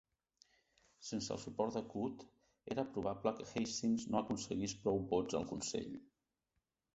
Sense 1.09 1.33
el 1.35 1.41
suport 1.43 1.75
de 1.75 1.83
Coote, 1.91 2.25
era 2.77 2.85
probable 2.95 3.35
que 3.41 3.47
Hastings 3.51 4.07
no 4.15 4.23
aconseguís 4.23 4.75
prou 4.87 4.99
vots 5.13 5.39
al 5.43 5.47
Consell. 5.55 5.95